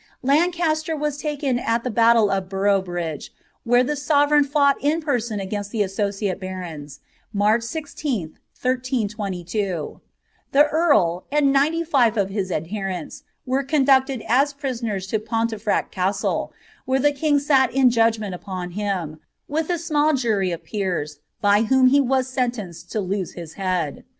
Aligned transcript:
Lancaster 0.23 0.95
was 0.97 1.19
taken 1.19 1.59
at 1.59 1.83
the 1.83 1.91
battle 1.91 2.31
of 2.31 2.49
Boroughbridge, 2.49 3.31
where 3.63 3.83
the 3.83 3.93
sove 3.93 4.29
ngn 4.29 4.47
fought 4.47 4.77
in 4.81 4.99
person 4.99 5.39
against 5.39 5.69
the 5.69 5.83
associate 5.83 6.39
barons, 6.39 7.01
March 7.31 7.61
16th, 7.61 8.33
1322. 8.59 10.01
lie 10.55 10.61
earl, 10.71 11.25
and 11.31 11.53
ninety 11.53 11.83
five 11.83 12.17
of 12.17 12.29
his 12.31 12.51
adherents, 12.51 13.21
were 13.45 13.61
conducted 13.63 14.23
as 14.27 14.53
prisoners» 14.53 15.05
Poatefiaet 15.11 15.91
Castle, 15.91 16.51
where 16.85 16.99
the 16.99 17.11
king 17.13 17.37
sat 17.37 17.71
in 17.71 17.91
judgment 17.91 18.33
upon 18.33 18.71
him, 18.71 19.19
with 19.47 19.69
a 19.69 19.77
nail 19.93 20.15
jury 20.15 20.51
of 20.51 20.63
peers, 20.63 21.19
by 21.41 21.61
whom 21.61 21.85
he 21.85 22.01
was 22.01 22.27
sentenced 22.27 22.91
to 22.91 22.99
lose 22.99 23.33
his 23.33 23.53
head. 23.53 24.03